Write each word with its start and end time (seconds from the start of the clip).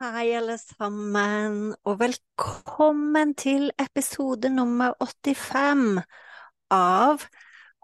Hei, 0.00 0.30
alle 0.32 0.54
sammen, 0.56 1.74
og 1.84 1.98
velkommen 2.00 3.34
til 3.36 3.66
episode 3.82 4.48
nummer 4.48 4.94
85 5.04 5.98
av 6.72 7.26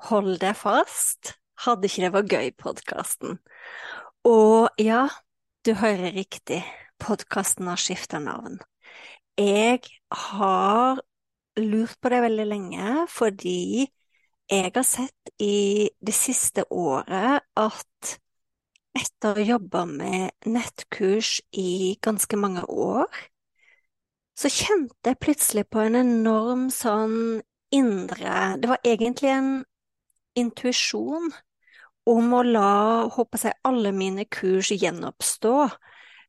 Hold 0.08 0.38
deg 0.40 0.56
fast, 0.56 1.34
hadde 1.66 1.90
ikke 1.90 2.06
det 2.06 2.10
vært 2.14 2.32
gøy-podkasten. 2.32 3.36
Og 4.32 4.80
ja, 4.80 5.02
du 5.68 5.74
hører 5.76 6.16
riktig, 6.16 6.62
podkasten 7.04 7.68
har 7.68 7.84
skifta 7.84 8.24
navn. 8.24 8.62
Jeg 9.36 9.84
har 10.32 11.04
lurt 11.60 12.00
på 12.00 12.16
det 12.16 12.24
veldig 12.30 12.46
lenge, 12.48 12.94
fordi 13.12 13.90
jeg 14.48 14.72
har 14.72 14.88
sett 14.88 15.36
i 15.36 15.90
det 16.00 16.16
siste 16.16 16.64
året 16.72 17.44
at 17.60 18.16
etter 18.96 19.32
å 19.32 19.36
ha 19.38 19.46
jobba 19.54 19.84
med 19.88 20.48
nettkurs 20.48 21.38
i 21.52 21.96
ganske 22.02 22.38
mange 22.40 22.64
år, 22.66 23.10
så 24.36 24.50
kjente 24.52 25.12
jeg 25.12 25.20
plutselig 25.22 25.64
på 25.72 25.80
en 25.84 25.96
enorm 26.02 26.66
sånn 26.72 27.40
indre 27.74 28.34
Det 28.60 28.68
var 28.70 28.84
egentlig 28.86 29.30
en 29.32 29.50
intuisjon 30.38 31.32
om 32.06 32.34
å 32.36 32.42
la, 32.46 32.70
håper 33.16 33.48
jeg, 33.48 33.58
alle 33.66 33.90
mine 33.96 34.26
kurs 34.30 34.70
gjenoppstå. 34.70 35.54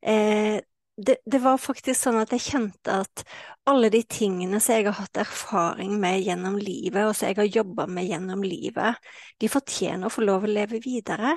Eh, 0.01 0.57
det, 0.97 1.17
det, 1.25 1.39
var 1.43 1.59
faktisk 1.61 1.99
sånn 1.99 2.17
at 2.21 2.31
jeg 2.33 2.45
kjente 2.47 2.95
at 3.03 3.23
alle 3.69 3.91
de 3.93 4.01
tingene 4.09 4.59
som 4.63 4.77
jeg 4.77 4.87
har 4.87 4.97
hatt 4.97 5.19
erfaring 5.21 5.93
med 6.01 6.23
gjennom 6.25 6.57
livet, 6.57 7.03
og 7.05 7.13
som 7.15 7.29
jeg 7.29 7.37
har 7.37 7.49
jobba 7.59 7.85
med 7.91 8.09
gjennom 8.09 8.41
livet, 8.45 8.97
de 9.37 9.51
fortjener 9.51 10.07
å 10.07 10.13
få 10.13 10.25
lov 10.25 10.47
å 10.47 10.51
leve 10.51 10.81
videre. 10.83 11.35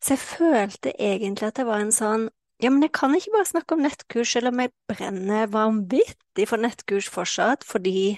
Så 0.00 0.16
jeg 0.16 0.24
følte 0.24 0.94
egentlig 0.98 1.50
at 1.50 1.60
det 1.60 1.68
var 1.68 1.84
en 1.84 1.94
sånn 1.94 2.28
ja, 2.64 2.70
men 2.72 2.80
jeg 2.86 2.94
kan 2.96 3.12
ikke 3.12 3.34
bare 3.34 3.48
snakke 3.50 3.76
om 3.76 3.82
nettkurs, 3.84 4.30
selv 4.32 4.48
om 4.48 4.62
jeg 4.62 4.72
brenner 4.88 5.50
vanvittig 5.52 6.46
for 6.48 6.62
nettkurs 6.62 7.10
fortsatt, 7.12 7.66
fordi 7.68 8.16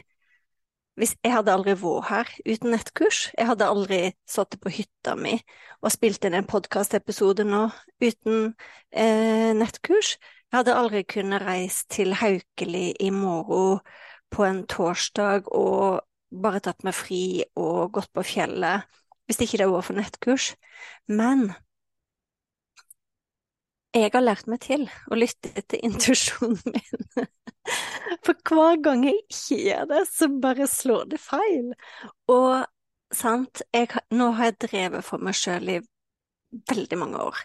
hvis, 0.98 1.16
jeg 1.22 1.32
hadde 1.34 1.54
aldri 1.54 1.74
vært 1.78 2.08
her 2.08 2.30
uten 2.46 2.72
nettkurs. 2.74 3.18
Jeg 3.38 3.46
hadde 3.50 3.66
aldri 3.70 3.98
sittet 4.30 4.62
på 4.62 4.72
hytta 4.74 5.14
mi 5.18 5.36
og 5.82 5.92
spilt 5.94 6.26
inn 6.26 6.34
en 6.34 6.48
podkastepisode 6.48 7.46
nå 7.46 7.68
uten 8.02 8.52
eh, 8.90 9.54
nettkurs. 9.58 10.16
Jeg 10.48 10.62
hadde 10.62 10.74
aldri 10.80 11.00
kunnet 11.04 11.42
reist 11.44 11.90
til 11.92 12.14
Haukeli 12.16 12.94
i 13.04 13.10
morgen 13.12 13.82
på 14.32 14.44
en 14.46 14.62
torsdag 14.68 15.50
og 15.52 16.00
bare 16.32 16.62
tatt 16.64 16.84
meg 16.88 16.96
fri 16.96 17.44
og 17.60 17.92
gått 17.96 18.08
på 18.16 18.24
fjellet, 18.24 18.86
hvis 19.28 19.42
ikke 19.44 19.60
det 19.60 19.66
var 19.68 19.84
for 19.84 19.98
nettkurs. 20.00 20.54
Men 21.08 21.50
jeg 23.96 24.08
har 24.14 24.24
lært 24.24 24.48
meg 24.48 24.62
til 24.64 24.86
å 25.12 25.18
lytte 25.20 25.52
til 25.68 25.84
intuisjonen 25.84 26.58
min. 26.64 27.28
For 28.24 28.32
hver 28.48 28.80
gang 28.84 29.04
jeg 29.04 29.20
ikke 29.26 29.60
gjør 29.66 29.86
det, 29.92 30.02
så 30.08 30.30
bare 30.40 30.68
slår 30.70 31.08
det 31.12 31.20
feil. 31.20 31.74
Og 32.32 32.64
sant, 33.12 33.62
jeg, 33.76 33.92
nå 34.16 34.32
har 34.38 34.50
jeg 34.50 34.60
drevet 34.64 35.04
for 35.04 35.20
meg 35.24 35.36
sjøl 35.36 35.74
i 35.76 35.78
veldig 36.72 36.98
mange 37.00 37.20
år. 37.28 37.42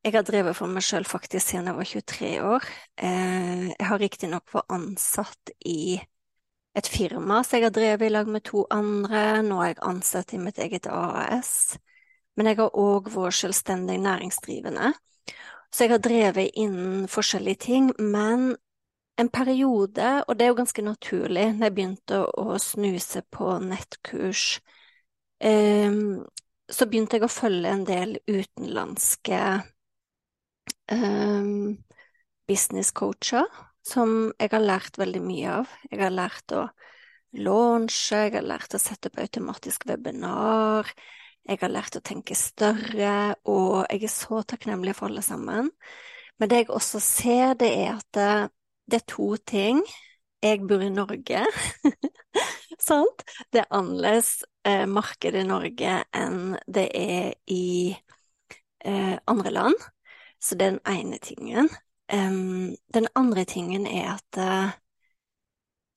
Jeg 0.00 0.14
har 0.14 0.24
drevet 0.24 0.56
for 0.56 0.72
meg 0.72 0.80
sjøl 0.80 1.04
faktisk 1.04 1.50
siden 1.50 1.66
jeg 1.68 1.76
var 1.76 1.88
23 1.88 2.28
år. 2.40 2.66
Eh, 3.04 3.64
jeg 3.68 3.84
har 3.84 4.00
riktignok 4.00 4.46
vært 4.54 4.72
ansatt 4.72 5.50
i 5.68 5.98
et 6.72 6.86
firma, 6.88 7.42
så 7.44 7.58
jeg 7.58 7.66
har 7.66 7.74
drevet 7.76 8.06
i 8.06 8.12
lag 8.12 8.28
med 8.32 8.46
to 8.48 8.62
andre. 8.72 9.42
Nå 9.44 9.58
er 9.60 9.74
jeg 9.74 9.82
ansatt 9.84 10.32
i 10.32 10.38
mitt 10.40 10.58
eget 10.58 10.88
AAS, 10.88 11.76
Men 12.36 12.46
jeg 12.46 12.56
har 12.56 12.78
òg 12.78 13.10
vært 13.12 13.36
selvstendig 13.36 13.98
næringsdrivende. 14.00 14.94
Så 15.68 15.84
jeg 15.84 15.90
har 15.90 15.98
drevet 16.00 16.54
innen 16.54 17.08
forskjellige 17.08 17.60
ting. 17.60 17.90
Men 17.98 18.56
en 19.18 19.28
periode, 19.28 20.24
og 20.26 20.38
det 20.38 20.44
er 20.46 20.48
jo 20.48 20.60
ganske 20.62 20.82
naturlig, 20.82 21.44
når 21.58 21.66
jeg 21.66 21.74
begynte 21.74 22.22
å 22.24 22.56
snuse 22.56 23.20
på 23.30 23.58
nettkurs, 23.66 24.60
eh, 25.40 25.92
så 26.70 26.88
begynte 26.88 27.18
jeg 27.18 27.28
å 27.28 27.34
følge 27.34 27.68
en 27.68 27.84
del 27.84 28.16
utenlandske 28.30 29.42
um, 30.90 31.78
businesscoacher 32.48 33.46
som 33.86 34.32
jeg 34.38 34.52
har 34.52 34.64
lært 34.64 34.98
veldig 35.00 35.22
mye 35.24 35.56
av. 35.60 35.72
Jeg 35.90 36.02
har 36.02 36.14
lært 36.14 36.54
å 36.56 36.66
launche, 37.38 38.26
jeg 38.26 38.36
har 38.36 38.46
lært 38.46 38.74
å 38.74 38.82
sette 38.82 39.10
opp 39.10 39.20
automatisk 39.22 39.86
webinar, 39.88 40.90
jeg 41.46 41.60
har 41.62 41.72
lært 41.72 41.96
å 41.96 42.04
tenke 42.04 42.36
større, 42.36 43.36
og 43.48 43.86
jeg 43.88 44.04
er 44.04 44.12
så 44.12 44.42
takknemlig 44.46 44.96
for 44.98 45.08
alle 45.08 45.24
sammen. 45.24 45.70
Men 46.38 46.50
det 46.50 46.62
jeg 46.62 46.72
også 46.74 47.00
ser, 47.04 47.54
det 47.60 47.70
er 47.82 47.96
at 47.96 48.06
det, 48.16 48.30
det 48.90 49.00
er 49.00 49.08
to 49.08 49.34
ting. 49.46 49.82
Jeg 50.40 50.62
bor 50.68 50.80
i 50.80 50.88
Norge, 50.92 51.42
sant? 52.90 53.24
Det 53.52 53.62
er 53.62 53.72
annerledes 53.76 54.38
eh, 54.64 54.86
marked 54.88 55.36
i 55.36 55.44
Norge 55.44 55.98
enn 56.16 56.54
det 56.64 56.86
er 56.96 57.34
i 57.52 57.92
eh, 57.92 59.16
andre 59.28 59.52
land. 59.52 59.88
Så 60.40 60.56
det 60.56 60.66
er 60.66 60.76
den 60.78 60.86
ene 60.88 61.18
tingen. 61.22 61.68
Um, 62.12 62.76
den 62.94 63.06
andre 63.14 63.44
tingen 63.46 63.86
er 63.86 64.16
at 64.16 64.38
uh, 64.40 64.72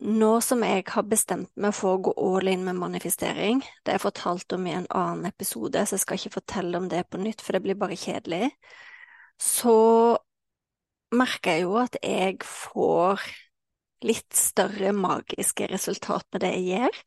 nå 0.04 0.34
som 0.44 0.64
jeg 0.66 0.84
har 0.92 1.06
bestemt 1.08 1.52
meg 1.56 1.74
for 1.78 1.96
å 1.96 2.02
gå 2.04 2.14
all 2.20 2.50
in 2.52 2.66
med 2.68 2.76
manifestering, 2.76 3.64
det 3.86 3.96
er 3.96 4.04
fortalt 4.04 4.52
om 4.56 4.68
i 4.68 4.76
en 4.76 4.90
annen 4.92 5.30
episode, 5.30 5.80
så 5.86 5.96
jeg 5.96 6.04
skal 6.04 6.20
ikke 6.20 6.36
fortelle 6.42 6.80
om 6.80 6.90
det 6.92 7.06
på 7.08 7.22
nytt, 7.22 7.42
for 7.42 7.56
det 7.56 7.64
blir 7.64 7.80
bare 7.80 7.98
kjedelig, 8.00 8.52
så 9.40 9.78
merker 11.14 11.56
jeg 11.56 11.66
jo 11.66 11.80
at 11.80 11.98
jeg 12.02 12.38
får 12.48 13.24
litt 14.04 14.36
større 14.36 14.92
magiske 14.98 15.70
resultat 15.72 16.28
med 16.34 16.44
det 16.44 16.52
jeg 16.58 16.66
gjør, 16.74 17.04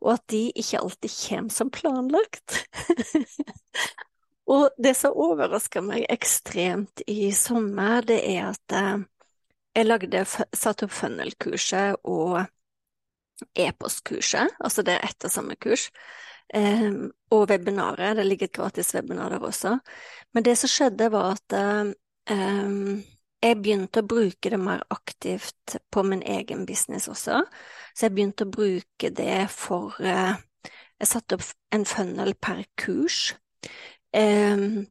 og 0.00 0.12
at 0.14 0.24
de 0.32 0.44
ikke 0.62 0.80
alltid 0.80 1.16
kommer 1.26 1.58
som 1.58 1.72
planlagt. 1.74 2.62
Og 4.50 4.70
det 4.82 4.96
som 4.98 5.14
overrasker 5.14 5.84
meg 5.84 6.06
ekstremt 6.10 7.04
i 7.10 7.30
sommer, 7.36 8.02
det 8.06 8.18
er 8.32 8.48
at 8.50 8.74
eh, 8.74 9.04
jeg 9.76 9.86
lagde, 9.86 10.24
satte 10.26 10.88
opp 10.88 10.94
funnel-kurset 10.94 12.00
og 12.10 12.40
e-postkurset, 13.54 14.56
altså 14.60 14.82
det 14.84 14.96
er 14.96 15.06
ett 15.06 15.24
og 15.24 15.32
samme 15.32 15.56
kurs, 15.60 15.86
um, 16.54 17.06
og 17.32 17.46
webinaret, 17.48 18.18
det 18.18 18.26
ligger 18.26 18.50
et 18.50 18.56
gratis 18.58 18.92
webinar 18.96 19.30
der 19.32 19.46
også. 19.46 19.76
Men 20.34 20.44
det 20.44 20.56
som 20.58 20.72
skjedde, 20.72 21.08
var 21.14 21.38
at 21.38 21.56
um, 22.28 22.98
jeg 23.40 23.60
begynte 23.62 24.02
å 24.02 24.08
bruke 24.10 24.52
det 24.52 24.60
mer 24.60 24.82
aktivt 24.92 25.78
på 25.90 26.04
min 26.04 26.22
egen 26.26 26.66
business 26.68 27.08
også, 27.08 27.44
så 27.94 28.06
jeg 28.06 28.16
begynte 28.16 28.44
å 28.44 28.52
bruke 28.52 29.14
det 29.14 29.46
for 29.54 29.96
Jeg 31.00 31.08
satte 31.08 31.38
opp 31.38 31.46
en 31.72 31.86
funnel 31.88 32.34
per 32.36 32.66
kurs. 32.76 33.30
Um, 34.16 34.86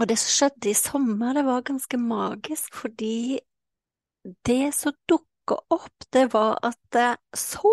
og 0.00 0.08
det 0.08 0.16
som 0.20 0.32
skjedde 0.32 0.70
i 0.70 0.76
sommer, 0.78 1.34
det 1.36 1.44
var 1.44 1.66
ganske 1.66 1.98
magisk, 2.00 2.74
fordi 2.74 3.40
det 4.48 4.72
som 4.76 4.96
dukka 5.08 5.58
opp, 5.72 6.06
det 6.12 6.28
var 6.32 6.58
at 6.64 7.00
så 7.36 7.72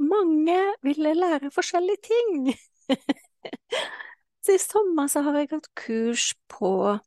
mange 0.00 0.58
ville 0.84 1.14
lære 1.16 1.50
forskjellige 1.54 2.02
ting. 2.04 2.54
så 4.44 4.56
i 4.56 4.62
sommer 4.62 5.08
så 5.08 5.22
har 5.24 5.38
jeg 5.40 5.52
hatt 5.54 5.70
kurs 5.78 6.32
på 6.48 6.98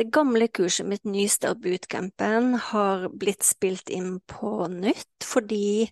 det 0.00 0.08
gamle 0.12 0.48
kurset 0.48 0.88
mitt, 0.88 1.04
Nystart 1.04 1.60
bootcampen, 1.60 2.54
har 2.72 3.10
blitt 3.12 3.44
spilt 3.44 3.92
inn 3.92 4.20
på 4.28 4.68
nytt 4.72 5.26
fordi 5.26 5.90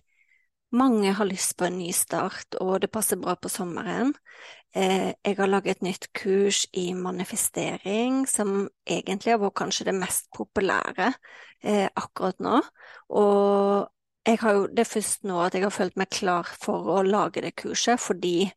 mange 0.71 1.11
har 1.11 1.27
lyst 1.27 1.57
på 1.59 1.67
en 1.67 1.77
ny 1.81 1.91
start, 1.93 2.55
og 2.63 2.79
det 2.81 2.91
passer 2.93 3.19
bra 3.19 3.35
på 3.35 3.51
sommeren. 3.51 4.13
Eh, 4.75 5.13
jeg 5.25 5.35
har 5.37 5.49
laget 5.51 5.77
et 5.77 5.81
nytt 5.83 6.05
kurs 6.15 6.63
i 6.73 6.93
manifestering, 6.95 8.23
som 8.27 8.69
egentlig 8.87 9.33
har 9.33 9.41
vært 9.41 9.57
kanskje 9.59 9.89
det 9.89 9.95
mest 9.97 10.29
populære 10.35 11.09
eh, 11.63 11.89
akkurat 11.95 12.39
nå. 12.39 12.61
Og 13.09 13.89
jeg 14.27 14.39
har 14.39 14.55
jo, 14.55 14.67
det 14.71 14.85
er 14.85 14.93
først 14.93 15.27
nå 15.27 15.41
at 15.43 15.57
jeg 15.57 15.65
har 15.65 15.75
følt 15.75 15.99
meg 15.99 16.11
klar 16.13 16.47
for 16.63 16.87
å 16.95 17.01
lage 17.03 17.43
det 17.43 17.55
kurset, 17.59 17.99
fordi 17.99 18.51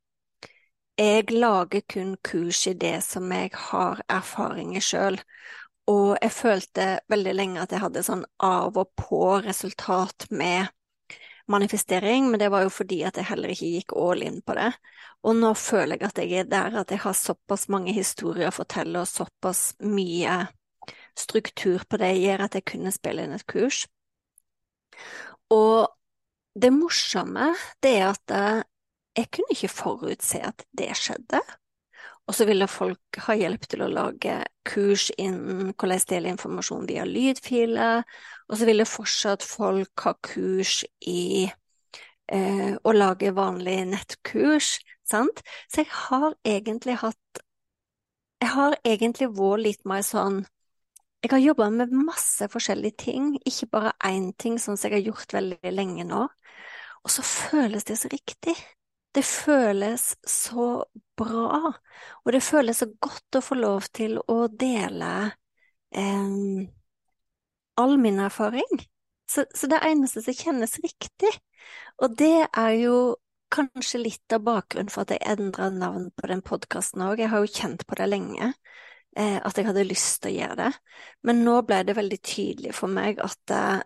jeg 0.98 1.34
lager 1.34 1.82
kun 1.90 2.14
kurs 2.22 2.62
i 2.70 2.76
det 2.78 3.00
som 3.02 3.32
jeg 3.34 3.50
har 3.70 4.04
erfaring 4.06 4.76
i 4.78 4.84
sjøl. 4.84 5.18
Og 5.90 6.14
jeg 6.22 6.32
følte 6.32 6.86
veldig 7.10 7.34
lenge 7.34 7.64
at 7.64 7.74
jeg 7.74 7.82
hadde 7.82 8.06
sånn 8.06 8.22
av 8.38 8.78
og 8.78 8.94
på 8.96 9.24
resultat 9.42 10.28
med 10.30 10.70
manifestering, 11.50 12.30
men 12.30 12.40
det 12.40 12.50
var 12.52 12.64
jo 12.64 12.72
fordi 12.72 13.02
at 13.04 13.18
jeg 13.20 13.28
heller 13.28 13.52
ikke 13.52 13.70
gikk 13.76 13.94
all 14.00 14.22
in 14.24 14.40
på 14.44 14.56
det. 14.56 14.70
Og 15.24 15.36
nå 15.36 15.52
føler 15.58 15.98
jeg 15.98 16.08
at 16.08 16.20
jeg 16.22 16.38
er 16.40 16.50
der 16.50 16.78
at 16.80 16.92
jeg 16.92 17.02
har 17.04 17.16
såpass 17.16 17.68
mange 17.72 17.92
historier 17.96 18.50
å 18.50 18.54
fortelle 18.54 19.02
og 19.02 19.10
såpass 19.10 19.74
mye 19.84 20.44
struktur 21.16 21.84
på 21.88 22.00
det 22.00 22.12
gjør 22.18 22.46
at 22.46 22.56
jeg 22.58 22.66
kunne 22.68 22.92
spille 22.94 23.24
inn 23.24 23.36
et 23.36 23.46
kurs. 23.48 23.84
Og 25.52 25.88
det 26.54 26.70
morsomme, 26.72 27.52
det 27.82 27.96
er 27.98 28.08
at 28.12 28.34
eh, 28.34 28.62
jeg 29.18 29.30
kunne 29.34 29.54
ikke 29.54 29.70
forutse 29.70 30.40
at 30.42 30.64
det 30.76 30.90
skjedde. 30.98 31.40
Og 32.24 32.36
så 32.36 32.46
ville 32.48 32.68
folk 32.70 33.18
ha 33.26 33.34
hjelp 33.36 33.66
til 33.68 33.82
å 33.84 33.90
lage 33.92 34.38
kurs 34.64 35.10
innen 35.20 35.74
hvordan 35.74 36.06
dele 36.08 36.32
informasjon 36.32 36.86
via 36.88 37.04
lydfiler, 37.04 38.04
og 38.48 38.56
så 38.58 38.68
ville 38.68 38.86
fortsatt 38.88 39.44
folk 39.44 40.06
ha 40.06 40.14
kurs 40.24 40.78
i 41.04 41.44
eh, 42.32 42.72
å 42.80 42.94
lage 42.96 43.34
vanlig 43.36 43.76
nettkurs, 43.92 44.78
sant? 45.04 45.44
Så 45.68 45.84
jeg 45.84 45.92
har 45.92 46.32
egentlig 46.44 47.00
hatt 47.04 47.20
Jeg 48.42 48.50
har 48.52 48.74
egentlig 48.84 49.28
vært 49.32 49.62
litt 49.64 49.84
mer 49.88 50.02
sånn 50.04 50.42
Jeg 51.24 51.30
har 51.32 51.40
jobba 51.40 51.70
med 51.72 51.92
masse 51.96 52.48
forskjellige 52.52 52.96
ting, 53.04 53.30
ikke 53.48 53.68
bare 53.72 53.92
én 54.04 54.32
ting, 54.36 54.58
sånn 54.60 54.76
som 54.76 54.90
jeg 54.90 54.98
har 54.98 55.06
gjort 55.12 55.32
veldig 55.32 55.72
lenge 55.72 56.04
nå. 56.08 56.26
Og 57.04 57.12
så 57.12 57.24
føles 57.24 57.84
det 57.88 57.96
så 58.00 58.08
riktig. 58.12 58.56
Det 59.14 59.22
føles 59.22 60.08
så 60.26 60.84
bra, 61.16 61.70
og 62.24 62.32
det 62.34 62.42
føles 62.42 62.80
så 62.82 62.88
godt 62.98 63.38
å 63.38 63.42
få 63.44 63.58
lov 63.60 63.86
til 63.94 64.16
å 64.18 64.38
dele 64.50 65.10
eh, 65.94 66.64
all 67.78 67.94
min 67.98 68.18
erfaring. 68.18 68.82
Så, 69.30 69.44
så, 69.54 69.70
det 69.70 69.80
eneste 69.86 70.22
som 70.22 70.36
kjennes 70.36 70.74
riktig, 70.82 71.30
og 72.02 72.16
det 72.18 72.48
er 72.50 72.72
jo 72.76 72.96
kanskje 73.54 74.02
litt 74.02 74.34
av 74.34 74.42
bakgrunnen 74.44 74.90
for 74.92 75.04
at 75.04 75.14
jeg 75.14 75.22
endra 75.34 75.70
navn 75.70 76.10
på 76.16 76.28
den 76.28 76.42
podkasten 76.44 77.06
òg. 77.06 77.22
Jeg 77.22 77.30
har 77.32 77.44
jo 77.44 77.54
kjent 77.54 77.86
på 77.86 77.98
det 78.00 78.10
lenge, 78.10 78.50
eh, 79.16 79.38
at 79.38 79.56
jeg 79.56 79.68
hadde 79.68 79.86
lyst 79.86 80.22
til 80.22 80.34
å 80.34 80.38
gjøre 80.40 80.58
det, 80.64 80.70
men 81.22 81.42
nå 81.46 81.60
ble 81.68 81.82
det 81.86 81.96
veldig 81.96 82.20
tydelig 82.26 82.74
for 82.76 82.90
meg 82.90 83.22
at 83.22 83.54
eh, 83.54 83.82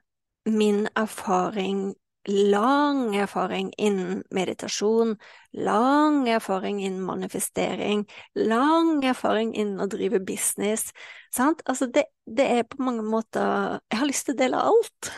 min 0.48 0.86
erfaring 0.96 1.90
lang 2.28 3.16
erfaring 3.16 3.72
innen 3.78 4.22
meditasjon, 4.30 5.16
lang 5.52 6.28
erfaring 6.28 6.82
innen 6.84 7.02
manifestering, 7.02 8.04
lang 8.34 9.04
erfaring 9.04 9.54
innen 9.54 9.80
å 9.80 9.88
drive 9.88 10.20
business. 10.20 10.92
Sant? 11.34 11.62
Altså 11.66 11.88
det, 11.92 12.04
det, 12.26 12.44
er 12.44 12.69
på 12.69 12.82
mange 12.84 13.04
måter 13.06 13.80
Jeg 13.88 14.00
har 14.02 14.10
lyst 14.10 14.28
til 14.28 14.36
å 14.36 14.42
dele 14.42 14.60
alt. 14.72 15.10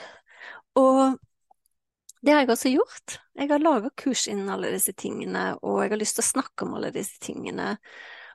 Og 0.78 1.18
det 2.22 2.34
har 2.34 2.44
jeg 2.44 2.52
også 2.54 2.74
gjort. 2.76 3.18
Jeg 3.34 3.50
har 3.50 3.64
laga 3.64 3.90
kurs 3.96 4.26
innen 4.28 4.50
alle 4.52 4.70
disse 4.74 4.92
tingene, 4.92 5.54
og 5.64 5.82
jeg 5.82 5.94
har 5.94 6.00
lyst 6.00 6.18
til 6.18 6.26
å 6.26 6.30
snakke 6.30 6.66
om 6.66 6.74
alle 6.78 6.92
disse 6.94 7.18
tingene. 7.22 7.74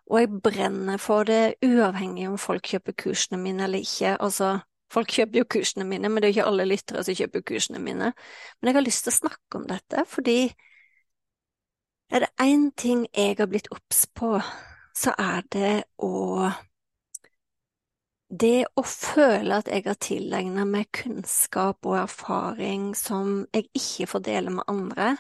Og 0.10 0.20
jeg 0.22 0.42
brenner 0.46 1.02
for 1.02 1.26
det, 1.30 1.58
uavhengig 1.66 2.28
om 2.30 2.40
folk 2.42 2.68
kjøper 2.74 2.98
kursene 3.06 3.40
mine 3.42 3.66
eller 3.66 3.86
ikke. 3.86 4.18
Altså, 4.20 4.58
Folk 4.94 5.12
kjøper 5.12 5.42
jo 5.42 5.48
kursene 5.50 5.86
mine, 5.88 6.10
men 6.10 6.22
det 6.22 6.30
er 6.30 6.36
ikke 6.36 6.48
alle 6.52 6.68
lyttere 6.70 7.04
som 7.04 7.18
kjøper 7.18 7.44
kursene 7.50 7.82
mine. 7.82 8.12
Men 8.60 8.70
jeg 8.70 8.78
har 8.78 8.86
lyst 8.86 9.06
til 9.08 9.14
å 9.14 9.20
snakke 9.20 9.60
om 9.60 9.66
dette, 9.70 10.06
fordi 10.10 10.38
er 12.14 12.20
det 12.24 12.30
én 12.42 12.70
ting 12.78 13.08
jeg 13.14 13.36
har 13.40 13.50
blitt 13.50 13.72
obs 13.74 14.06
på, 14.14 14.38
så 14.96 15.14
er 15.20 15.44
det 15.52 15.74
å 15.98 16.50
Det 18.30 18.66
å 18.76 18.82
føle 18.82 19.60
at 19.62 19.68
jeg 19.70 19.84
har 19.86 19.98
tilegnet 20.02 20.68
meg 20.68 20.88
kunnskap 20.98 21.86
og 21.86 21.98
erfaring 22.00 22.88
som 22.98 23.46
jeg 23.54 23.68
ikke 23.78 24.08
får 24.10 24.24
dele 24.26 24.54
med 24.56 24.66
andre, 24.72 25.12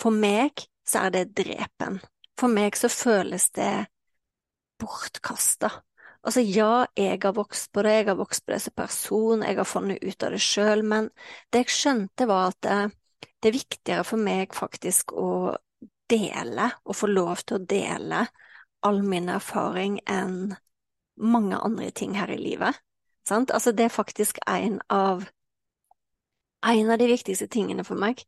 for 0.00 0.10
meg 0.10 0.64
så 0.88 1.04
er 1.06 1.12
det 1.14 1.36
drepen. 1.36 2.00
For 2.40 2.48
meg 2.48 2.78
så 2.80 2.88
føles 2.90 3.50
det 3.54 3.86
bortkasta. 4.80 5.70
Altså, 6.26 6.42
ja, 6.42 6.86
jeg 6.98 7.20
har 7.22 7.34
vokst 7.36 7.70
på 7.70 7.84
det, 7.86 7.92
jeg 8.00 8.06
har 8.08 8.16
vokst 8.18 8.42
på 8.46 8.50
det 8.50 8.58
som 8.64 8.74
person, 8.74 9.44
jeg 9.46 9.58
har 9.60 9.68
funnet 9.68 10.02
ut 10.02 10.24
av 10.26 10.32
det 10.34 10.40
sjøl, 10.42 10.82
men 10.82 11.06
det 11.54 11.60
jeg 11.62 11.74
skjønte 11.76 12.26
var 12.26 12.48
at 12.50 12.58
det, 12.66 12.78
det, 13.22 13.50
er 13.50 13.54
viktigere 13.54 14.06
for 14.08 14.18
meg 14.18 14.56
faktisk 14.56 15.14
å 15.14 15.54
dele, 16.10 16.66
og 16.82 16.98
få 16.98 17.10
lov 17.12 17.44
til 17.44 17.60
å 17.60 17.66
dele 17.70 18.24
all 18.86 18.98
min 19.06 19.30
erfaring 19.30 20.00
enn 20.10 20.56
mange 21.22 21.58
andre 21.62 21.92
ting 21.94 22.18
her 22.18 22.32
i 22.34 22.40
livet. 22.40 22.74
Sant? 23.28 23.54
Altså, 23.54 23.70
det 23.72 23.86
er 23.86 23.94
faktisk 23.94 24.42
en 24.50 24.80
av, 24.90 25.24
en 26.66 26.90
av 26.90 26.98
de 26.98 27.08
viktigste 27.10 27.46
tingene 27.50 27.86
for 27.86 27.98
meg. 28.02 28.22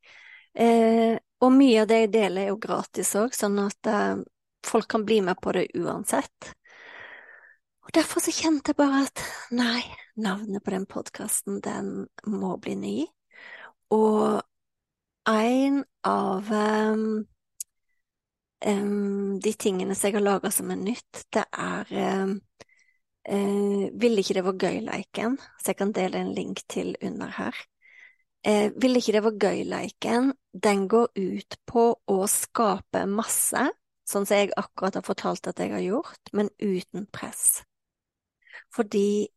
Eh, 0.54 1.18
og 1.42 1.54
mye 1.54 1.82
av 1.82 1.90
det 1.90 2.00
jeg 2.04 2.12
deler 2.14 2.46
er 2.46 2.52
jo 2.52 2.62
gratis 2.62 3.12
òg, 3.18 3.34
sånn 3.34 3.58
at 3.62 3.90
eh, 3.90 4.22
folk 4.66 4.88
kan 4.90 5.04
bli 5.06 5.20
med 5.26 5.38
på 5.42 5.54
det 5.54 5.68
uansett. 5.78 6.54
Og 7.88 7.94
derfor 7.96 8.20
så 8.20 8.32
kjente 8.36 8.74
jeg 8.74 8.76
bare 8.76 9.06
at 9.06 9.20
nei, 9.56 9.80
navnet 10.20 10.60
på 10.60 10.74
den 10.74 10.84
podkasten, 10.84 11.62
den 11.64 12.02
må 12.28 12.50
bli 12.60 12.74
ny. 12.76 12.96
Og 13.96 14.42
en 15.32 15.78
av 16.04 16.50
um, 16.52 17.06
um, 18.60 19.38
de 19.40 19.52
tingene 19.56 19.96
som 19.96 20.10
jeg 20.10 20.18
har 20.18 20.24
laga 20.26 20.50
som 20.52 20.68
er 20.74 20.82
nytt, 20.82 21.22
det 21.32 21.46
er 21.48 21.94
um, 22.26 22.34
uh, 23.32 23.86
Ville 24.04 24.20
ikke 24.20 24.36
det 24.36 24.42
var 24.50 24.60
gøy-leiken, 24.66 25.38
så 25.56 25.72
jeg 25.72 25.78
kan 25.80 25.94
dele 25.96 26.20
en 26.20 26.34
link 26.36 26.60
til 26.68 26.92
under 27.00 27.32
her. 27.38 27.56
Uh, 28.44 28.68
Ville 28.76 29.00
ikke 29.00 29.16
det 29.16 29.24
var 29.30 29.38
gøy-leiken, 29.46 30.34
den 30.52 30.84
går 30.92 31.08
ut 31.16 31.56
på 31.64 31.86
å 32.04 32.18
skape 32.28 33.06
masse, 33.08 33.64
sånn 34.04 34.28
som 34.28 34.36
jeg 34.36 34.52
akkurat 34.60 35.00
har 35.00 35.08
fortalt 35.08 35.48
at 35.48 35.64
jeg 35.64 35.72
har 35.72 35.86
gjort, 35.86 36.36
men 36.36 36.52
uten 36.60 37.08
press 37.16 37.62
fordi 38.74 39.28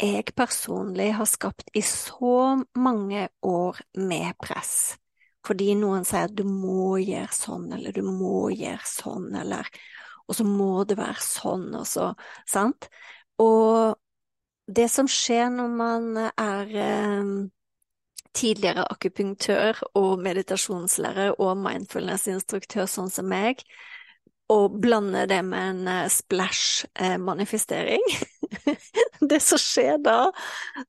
jeg 0.00 0.32
personlig 0.36 1.10
har 1.18 1.28
skapt 1.28 1.70
i 1.76 1.82
så 1.84 2.56
mange 2.74 3.28
år 3.44 3.80
med 4.00 4.32
press. 4.40 4.96
Fordi 5.46 5.74
noen 5.76 6.04
sier 6.08 6.28
at 6.28 6.36
du 6.36 6.44
må 6.48 6.96
gjøre 7.00 7.32
sånn, 7.32 7.70
eller 7.76 7.96
du 7.96 8.02
må 8.04 8.48
gjøre 8.52 8.86
sånn, 8.86 9.32
eller 9.42 9.68
Og 10.30 10.36
så 10.36 10.44
må 10.46 10.84
det 10.86 10.96
være 10.96 11.18
sånn, 11.18 11.74
og 11.74 11.86
så 11.90 12.14
Sant? 12.46 12.86
Og 13.42 13.96
det 14.70 14.86
som 14.92 15.08
skjer 15.10 15.48
når 15.50 15.70
man 15.74 16.04
er 16.20 16.76
eh, 16.78 17.30
tidligere 18.36 18.84
akupunktør 18.92 19.80
og 19.98 20.20
meditasjonslærer 20.22 21.34
og 21.40 21.56
mindfulness-instruktør, 21.64 22.86
sånn 22.86 23.10
som 23.10 23.26
meg, 23.26 23.64
og 24.50 24.80
blande 24.82 25.26
det 25.30 25.42
med 25.46 25.70
en 25.70 25.88
uh, 25.88 26.08
splash-manifestering. 26.10 28.02
Uh, 28.10 28.74
det 29.30 29.40
som 29.44 29.58
skjer 29.62 29.98
da, 30.02 30.32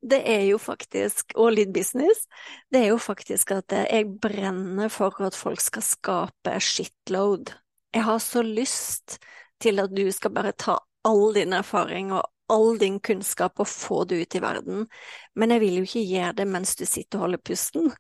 det 0.01 0.21
er 0.25 0.45
jo 0.49 0.57
faktisk, 0.61 1.35
og 1.37 1.53
litt 1.57 1.73
business, 1.75 2.25
det 2.73 2.79
er 2.83 2.89
jo 2.93 2.99
faktisk 3.01 3.51
at 3.57 3.73
uh, 3.75 3.85
jeg 3.85 4.09
brenner 4.23 4.89
for 4.93 5.21
at 5.25 5.37
folk 5.37 5.61
skal 5.61 5.85
skape 5.85 6.59
shitload. 6.59 7.53
Jeg 7.93 8.03
har 8.07 8.19
så 8.23 8.41
lyst 8.45 9.19
til 9.61 9.79
at 9.83 9.93
du 9.93 10.11
skal 10.15 10.33
bare 10.33 10.51
ta 10.57 10.79
all 11.07 11.33
din 11.35 11.53
erfaring 11.53 12.11
og 12.13 12.25
all 12.51 12.79
din 12.79 12.99
kunnskap 13.03 13.59
og 13.63 13.69
få 13.69 14.03
det 14.09 14.21
ut 14.21 14.35
i 14.35 14.41
verden, 14.43 14.87
men 15.35 15.53
jeg 15.55 15.63
vil 15.63 15.77
jo 15.79 15.85
ikke 15.87 16.07
gjøre 16.09 16.33
det 16.41 16.47
mens 16.51 16.75
du 16.79 16.85
sitter 16.85 17.19
og 17.19 17.25
holder 17.25 17.43
pusten. 17.47 17.91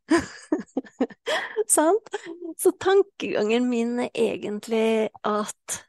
Sant? 1.75 2.11
Så 2.59 2.73
tankegangen 2.79 3.69
min 3.71 3.99
er 4.03 4.11
egentlig 4.15 5.09
at 5.27 5.81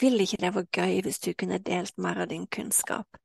ville 0.00 0.24
ikke 0.24 0.40
det 0.40 0.52
vært 0.54 0.76
gøy 0.76 1.00
hvis 1.04 1.20
du 1.24 1.32
kunne 1.36 1.60
delt 1.64 1.96
mer 2.00 2.22
av 2.22 2.30
din 2.30 2.46
kunnskap? 2.52 3.20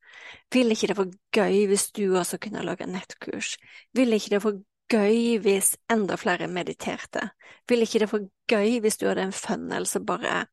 Ville 0.53 0.75
ikke 0.75 0.91
det 0.91 0.97
vært 0.99 1.17
gøy 1.35 1.65
hvis 1.69 1.89
du 1.95 2.05
også 2.15 2.39
kunne 2.41 2.63
lage 2.65 2.87
nettkurs? 2.89 3.55
Ville 3.95 4.19
ikke 4.19 4.35
det 4.35 4.41
vært 4.43 4.63
gøy 4.91 5.37
hvis 5.43 5.75
enda 5.91 6.17
flere 6.19 6.47
mediterte? 6.51 7.29
Ville 7.69 7.87
ikke 7.87 8.03
det 8.03 8.11
vært 8.11 8.29
gøy 8.51 8.79
hvis 8.83 8.99
du 9.01 9.07
hadde 9.09 9.29
en 9.29 9.35
funnel 9.35 9.87
som 9.89 10.05
bare 10.07 10.45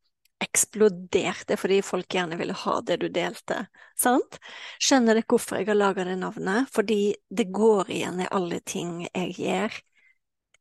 eksploderte 0.42 1.56
fordi 1.60 1.80
folk 1.86 2.12
gjerne 2.12 2.38
ville 2.40 2.56
ha 2.64 2.74
det 2.86 2.98
du 3.02 3.08
delte, 3.12 3.66
sant? 3.98 4.38
Skjønner 4.82 5.18
dere 5.18 5.28
hvorfor 5.30 5.60
jeg 5.60 5.70
har 5.70 5.78
laga 5.78 6.06
det 6.08 6.18
navnet? 6.20 6.70
Fordi 6.74 7.14
det 7.30 7.50
går 7.54 7.92
igjen 7.94 8.22
i 8.24 8.30
alle 8.30 8.60
ting 8.66 9.02
jeg 9.06 9.36
gjør. 9.38 9.78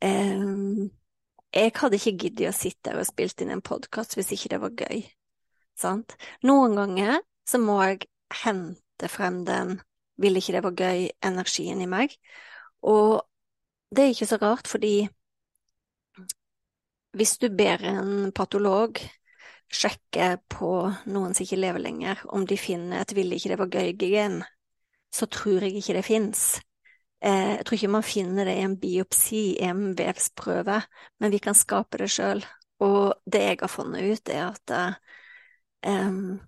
Um, 0.02 0.90
jeg 1.52 1.74
hadde 1.78 1.98
ikke 2.00 2.18
giddet 2.26 2.50
å 2.50 2.56
sitte 2.56 2.94
her 2.94 3.02
og 3.02 3.10
spilt 3.10 3.42
inn 3.44 3.52
en 3.54 3.66
podkast 3.66 4.16
hvis 4.18 4.32
ikke 4.38 4.54
det 4.54 4.62
var 4.64 4.78
gøy, 4.86 5.04
sant? 5.78 6.16
Noen 6.48 6.78
ganger 6.80 7.20
så 7.48 7.60
må 7.62 7.82
jeg 7.84 8.06
hente 8.46 9.10
frem 9.12 9.42
den 9.46 9.80
ville 10.22 10.40
ikke 10.40 10.54
det 10.56 10.64
var 10.64 10.78
gøy, 10.78 11.10
energien 11.26 11.82
i 11.82 11.90
meg. 11.90 12.14
Og 12.88 13.22
det 13.92 14.04
er 14.04 14.14
ikke 14.14 14.30
så 14.30 14.38
rart, 14.42 14.70
fordi 14.70 15.10
hvis 17.18 17.36
du 17.42 17.50
ber 17.52 17.84
en 17.84 18.32
patolog 18.32 19.02
sjekke 19.72 20.36
på 20.52 20.72
noen 21.12 21.36
som 21.36 21.46
ikke 21.46 21.60
lever 21.60 21.84
lenger, 21.84 22.20
om 22.36 22.46
de 22.46 22.58
finner 22.60 23.02
et 23.02 23.14
'ville 23.16 23.36
ikke 23.36 23.54
det 23.54 23.60
var 23.60 23.72
gøy'-gen, 23.72 24.42
så 25.12 25.26
tror 25.26 25.64
jeg 25.64 25.80
ikke 25.80 25.94
det 25.94 26.06
fins. 26.06 26.62
Eh, 27.24 27.56
jeg 27.58 27.66
tror 27.66 27.78
ikke 27.78 27.96
man 27.96 28.04
finner 28.04 28.46
det 28.46 28.56
i 28.58 28.66
en 28.66 28.78
biopsi, 28.80 29.44
i 29.60 29.68
en 29.70 29.92
vevsprøve, 29.98 30.82
men 31.20 31.32
vi 31.32 31.40
kan 31.40 31.58
skape 31.58 31.98
det 32.02 32.10
sjøl. 32.12 32.44
Og 32.82 33.14
det 33.26 33.42
jeg 33.42 33.58
har 33.62 33.70
funnet 33.70 34.02
ut, 34.02 34.30
er 34.30 34.48
at 34.50 34.72
um, 35.86 36.40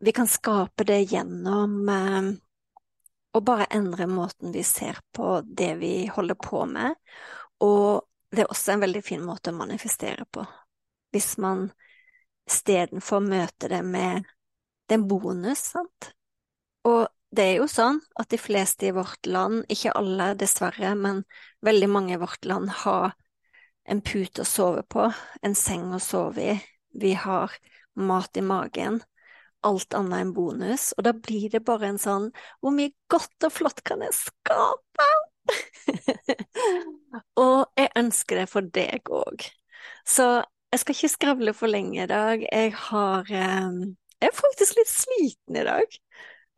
vi 0.00 0.12
kan 0.12 0.26
skape 0.26 0.84
det 0.84 1.12
gjennom 1.12 1.76
um, 1.88 2.32
å 3.32 3.40
bare 3.40 3.68
endre 3.70 4.08
måten 4.10 4.50
vi 4.52 4.64
ser 4.66 4.98
på 5.14 5.40
det 5.46 5.76
vi 5.78 6.08
holder 6.10 6.34
på 6.34 6.64
med, 6.66 6.98
og 7.62 8.02
det 8.32 8.42
er 8.44 8.50
også 8.50 8.74
en 8.74 8.82
veldig 8.82 9.02
fin 9.04 9.22
måte 9.22 9.52
å 9.52 9.56
manifestere 9.56 10.26
på. 10.26 10.42
Hvis 11.12 11.36
man 11.38 11.68
istedenfor 12.48 13.22
møte 13.24 13.70
det 13.72 13.82
med 13.86 14.26
det 14.88 14.96
er 14.96 15.00
en 15.00 15.08
bonus, 15.08 15.60
sant? 15.72 16.12
Og 16.84 17.06
det 17.32 17.44
er 17.46 17.54
jo 17.62 17.68
sånn 17.70 18.00
at 18.20 18.28
de 18.32 18.38
fleste 18.40 18.90
i 18.90 18.94
vårt 18.94 19.28
land, 19.30 19.62
ikke 19.72 19.94
alle 19.96 20.32
dessverre, 20.36 20.92
men 20.98 21.22
veldig 21.64 21.88
mange 21.88 22.16
i 22.16 22.20
vårt 22.20 22.44
land 22.44 22.68
har 22.82 23.14
en 23.88 24.02
pute 24.04 24.44
å 24.44 24.48
sove 24.48 24.82
på, 24.92 25.06
en 25.42 25.56
seng 25.56 25.94
å 25.96 26.02
sove 26.02 26.44
i, 26.44 26.58
vi 26.92 27.14
har 27.16 27.54
mat 27.96 28.36
i 28.36 28.44
magen, 28.44 29.00
alt 29.64 29.94
annet 29.96 30.26
enn 30.26 30.34
bonus, 30.36 30.90
og 30.98 31.06
da 31.06 31.14
blir 31.16 31.48
det 31.52 31.62
bare 31.64 31.92
en 31.92 32.00
sånn 32.02 32.30
Hvor 32.60 32.74
mye 32.74 32.90
godt 33.08 33.46
og 33.46 33.54
flott 33.54 33.82
kan 33.86 34.02
jeg 34.02 34.16
skape? 34.18 35.08
og 37.46 37.70
jeg 37.78 37.92
ønsker 37.98 38.42
det 38.42 38.48
for 38.50 38.66
deg 38.74 39.08
òg. 39.08 39.46
Så 40.04 40.42
jeg 40.72 40.80
skal 40.80 40.96
ikke 40.96 41.12
skravle 41.12 41.52
for 41.54 41.70
lenge 41.70 42.02
i 42.02 42.06
dag. 42.08 42.46
Jeg 42.52 42.74
har 42.88 43.28
eh, 43.28 43.72
Jeg 44.22 44.30
er 44.30 44.38
faktisk 44.38 44.76
litt 44.78 44.88
sliten 44.88 45.56
i 45.58 45.64
dag. 45.66 45.98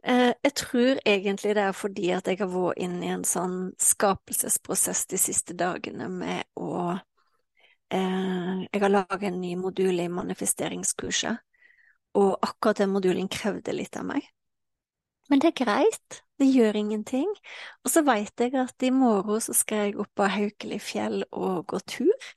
Eh, 0.05 0.33
jeg 0.45 0.55
tror 0.55 1.01
egentlig 1.07 1.55
det 1.57 1.63
er 1.63 1.73
fordi 1.73 2.11
at 2.13 2.29
jeg 2.29 2.39
har 2.39 2.51
vært 2.53 2.79
inne 2.85 3.07
i 3.07 3.13
en 3.15 3.25
sånn 3.25 3.73
skapelsesprosess 3.81 5.07
de 5.11 5.19
siste 5.19 5.57
dagene 5.57 6.11
med 6.13 6.45
å 6.61 6.93
eh, 6.93 8.65
Jeg 8.69 8.83
har 8.83 8.93
laget 8.93 9.31
en 9.31 9.41
ny 9.41 9.57
modul 9.57 10.01
i 10.01 10.09
manifesteringskurset 10.13 11.41
og 12.15 12.37
akkurat 12.47 12.79
den 12.79 12.93
modulen 12.95 13.29
krevde 13.29 13.73
litt 13.75 13.97
av 13.97 14.07
meg. 14.07 14.29
Men 15.33 15.41
det 15.41 15.51
er 15.51 15.65
greit, 15.65 16.21
det 16.39 16.47
gjør 16.47 16.77
ingenting. 16.77 17.31
Og 17.83 17.91
så 17.91 18.05
veit 18.07 18.39
jeg 18.39 18.55
at 18.61 18.85
i 18.87 18.93
morgen 18.95 19.41
så 19.43 19.57
skal 19.57 19.89
jeg 19.89 19.97
opp 19.99 20.13
på 20.15 20.29
Haukelifjell 20.31 21.25
og 21.33 21.65
gå 21.73 21.81
tur. 21.89 22.29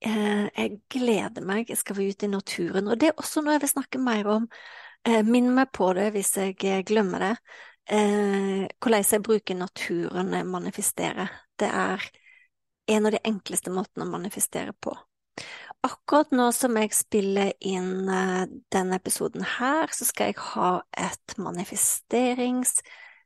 Eh, 0.00 0.46
jeg 0.54 0.78
gleder 0.90 1.42
meg, 1.42 1.70
jeg 1.70 1.78
skal 1.80 1.96
være 1.98 2.14
ute 2.14 2.28
i 2.28 2.30
naturen, 2.30 2.86
og 2.86 3.00
det 3.00 3.10
er 3.10 3.18
også 3.18 3.42
noe 3.42 3.56
jeg 3.56 3.64
vil 3.64 3.72
snakke 3.72 3.98
mer 4.02 4.30
om. 4.30 4.46
Eh, 5.06 5.24
minn 5.26 5.50
meg 5.54 5.72
på 5.74 5.90
det 5.96 6.12
hvis 6.14 6.36
jeg 6.38 6.54
eh, 6.62 6.84
glemmer 6.86 7.24
det. 7.26 7.34
Hvordan 7.88 9.00
jeg 9.00 9.24
bruker 9.24 9.56
naturen 9.56 10.28
når 10.28 10.42
jeg 10.42 10.46
manifesterer. 10.52 11.30
Det 11.56 11.70
er 11.72 12.02
en 12.92 13.06
av 13.08 13.14
de 13.14 13.20
enkleste 13.24 13.72
måtene 13.72 14.04
å 14.04 14.10
manifestere 14.12 14.74
på. 14.76 14.92
Akkurat 15.88 16.28
nå 16.36 16.50
som 16.52 16.76
jeg 16.76 16.92
spiller 16.92 17.54
inn 17.64 18.04
denne 18.04 18.98
episoden 19.00 19.40
her, 19.56 19.88
så 19.88 20.04
skal 20.04 20.34
jeg 20.34 20.36
ha 20.50 20.82
et 21.00 21.32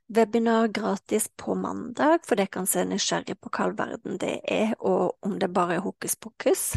manifesteringswebinar 0.09 0.69
gratis 0.69 1.29
på 1.37 1.55
mandag, 1.55 2.19
for 2.27 2.37
det 2.37 2.51
kan 2.51 2.67
se 2.67 2.85
nysgjerrig 2.85 3.41
på 3.41 3.51
hva 3.51 3.71
verden 3.73 4.19
det 4.19 4.41
er, 4.45 4.75
og 4.81 5.17
om 5.23 5.39
det 5.39 5.53
bare 5.53 5.77
er 5.77 5.81
hokus 5.81 6.17
pokus. 6.17 6.77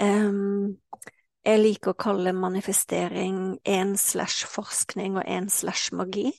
Um, 0.00 0.78
jeg 1.44 1.58
liker 1.58 1.90
å 1.90 1.98
kalle 1.98 2.32
manifestering 2.32 3.58
én 3.64 3.96
slash 3.96 4.46
forskning 4.46 5.16
og 5.16 5.26
én 5.26 5.48
slash 5.50 5.92
magi. 5.92 6.32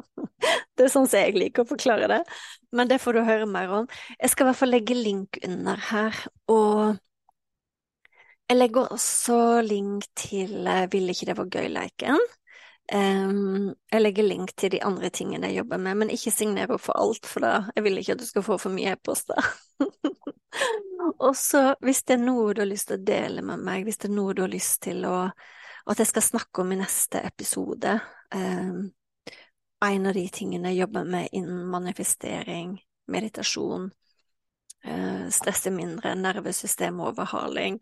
det 0.76 0.86
er 0.86 0.88
sånn 0.88 1.06
som 1.06 1.20
jeg 1.20 1.36
liker 1.36 1.62
å 1.62 1.68
forklare 1.68 2.08
det, 2.08 2.22
men 2.72 2.88
det 2.88 3.00
får 3.00 3.12
du 3.12 3.24
høre 3.24 3.46
mer 3.46 3.68
om. 3.82 3.88
Jeg 4.18 4.30
skal 4.30 4.46
i 4.46 4.50
hvert 4.50 4.60
fall 4.62 4.72
legge 4.72 4.96
link 4.96 5.38
under 5.44 5.76
her, 5.90 6.16
og 6.48 6.96
jeg 8.48 8.58
legger 8.58 8.92
også 8.92 9.62
link 9.64 10.04
til 10.16 10.66
Ville 10.92 11.12
ikke 11.14 11.28
det 11.30 11.36
var 11.38 11.52
gøy-leken. 11.52 12.18
Um, 12.92 13.72
jeg 13.88 14.02
legger 14.02 14.26
link 14.26 14.50
til 14.60 14.74
de 14.74 14.82
andre 14.84 15.08
tingene 15.08 15.48
jeg 15.48 15.62
jobber 15.62 15.80
med, 15.80 15.96
men 16.02 16.10
ikke 16.12 16.32
signer 16.34 16.68
opp 16.74 16.82
for 16.84 16.98
alt, 17.00 17.24
for 17.28 17.44
da 17.44 17.52
jeg 17.72 17.86
vil 17.86 18.00
ikke 18.00 18.16
at 18.18 18.20
du 18.20 18.26
skal 18.28 18.44
få 18.44 18.58
for 18.60 18.74
mye 18.74 18.92
e-poster. 18.92 19.48
og 21.26 21.32
så, 21.38 21.70
hvis 21.80 22.02
det 22.04 22.18
er 22.18 22.24
noe 22.26 22.52
du 22.52 22.60
har 22.60 22.68
lyst 22.68 22.90
til 22.90 23.00
å 23.00 23.06
dele 23.06 23.44
med 23.48 23.64
meg, 23.64 23.86
hvis 23.86 24.02
det 24.02 24.10
er 24.10 24.16
noe 24.18 24.36
du 24.36 24.44
har 24.44 24.52
lyst 24.52 24.82
til 24.84 25.06
å 25.08 25.16
at 25.82 25.98
jeg 25.98 26.12
skal 26.12 26.22
snakke 26.22 26.62
om 26.62 26.74
i 26.74 26.78
neste 26.78 27.18
episode, 27.26 27.96
um, 28.34 28.84
en 29.82 30.06
av 30.06 30.14
de 30.14 30.22
tingene 30.30 30.70
jeg 30.70 30.84
jobber 30.84 31.08
med 31.08 31.32
innen 31.34 31.64
manifestering, 31.72 32.76
meditasjon, 33.10 33.88
uh, 34.86 35.24
stresse 35.34 35.72
mindre, 35.74 36.14
nervesystemoverhaling, 36.20 37.80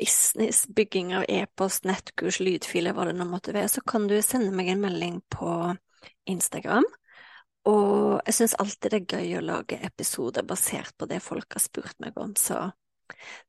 business, 0.00 0.64
bygging 0.66 1.12
av 1.16 1.26
e-post, 1.28 1.84
nettkurs, 1.84 2.40
lydfiler, 2.40 2.94
hva 2.96 3.06
det 3.08 3.18
nå 3.18 3.26
måtte 3.28 3.54
være, 3.56 3.68
så 3.68 3.84
kan 3.86 4.08
du 4.08 4.16
sende 4.24 4.52
meg 4.56 4.72
en 4.72 4.82
melding 4.84 5.20
på 5.32 5.52
Instagram. 6.30 6.86
Og 7.68 8.22
jeg 8.24 8.36
syns 8.38 8.56
alltid 8.62 8.94
det 8.94 9.00
er 9.00 9.18
gøy 9.18 9.34
å 9.38 9.44
lage 9.44 9.80
episoder 9.84 10.46
basert 10.48 10.96
på 10.96 11.08
det 11.10 11.20
folk 11.20 11.52
har 11.52 11.62
spurt 11.62 11.98
meg 12.00 12.16
om, 12.20 12.32
så 12.38 12.70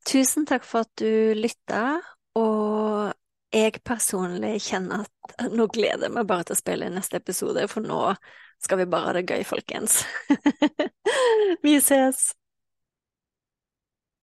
tusen 0.08 0.48
takk 0.50 0.68
for 0.68 0.84
at 0.84 0.92
du 1.00 1.38
lytta, 1.38 2.02
og 2.36 3.14
jeg 3.52 3.80
personlig 3.88 4.58
kjenner 4.64 5.06
at 5.06 5.48
nå 5.52 5.68
gleder 5.72 6.08
jeg 6.08 6.16
meg 6.18 6.28
bare 6.28 6.50
til 6.50 6.58
å 6.58 6.60
spille 6.60 6.88
i 6.88 6.94
neste 6.94 7.20
episode, 7.22 7.64
for 7.72 7.84
nå 7.86 8.04
skal 8.62 8.84
vi 8.84 8.92
bare 8.92 9.10
ha 9.10 9.16
det 9.18 9.26
gøy, 9.30 9.46
folkens. 9.48 10.02
vi 11.66 11.80
ses! 11.80 12.32